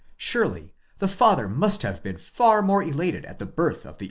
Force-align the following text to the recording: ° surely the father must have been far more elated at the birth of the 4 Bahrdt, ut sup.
° 0.01 0.03
surely 0.17 0.73
the 0.97 1.07
father 1.07 1.47
must 1.47 1.83
have 1.83 2.01
been 2.01 2.17
far 2.17 2.63
more 2.63 2.81
elated 2.81 3.23
at 3.25 3.37
the 3.37 3.45
birth 3.45 3.75
of 3.75 3.81
the 3.81 3.81
4 3.83 3.91
Bahrdt, 3.91 3.91
ut 3.91 3.97
sup. 3.97 3.99